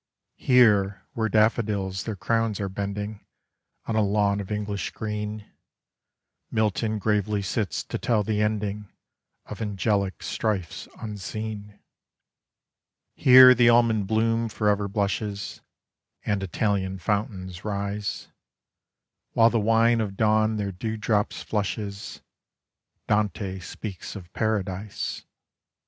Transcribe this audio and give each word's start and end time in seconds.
Here 0.37 1.05
where 1.13 1.29
daffodils 1.29 2.05
their 2.05 2.15
crowns 2.15 2.59
are 2.59 2.67
bending 2.67 3.23
On 3.85 3.95
a 3.95 4.01
lawn 4.01 4.39
of 4.39 4.51
English 4.51 4.89
green, 4.89 5.45
Milton 6.49 6.97
gravely 6.97 7.43
sits 7.43 7.83
to 7.83 7.99
tell 7.99 8.23
the 8.23 8.41
ending 8.41 8.91
Of 9.45 9.61
angelic 9.61 10.23
strifes 10.23 10.87
unseen. 10.99 11.77
Here 13.13 13.53
the 13.53 13.69
almond 13.69 14.07
bloom 14.07 14.49
for 14.49 14.69
ever 14.69 14.87
blushes, 14.87 15.61
And 16.25 16.41
Italian 16.41 16.97
fountains 16.97 17.63
rise; 17.63 18.27
While 19.33 19.51
the 19.51 19.59
wine 19.59 20.01
of 20.01 20.17
dawn 20.17 20.57
their 20.57 20.71
dewdrops 20.71 21.43
flushes, 21.43 22.23
Dante 23.07 23.59
speaks 23.59 24.15
of 24.15 24.33
Paradise. 24.33 25.25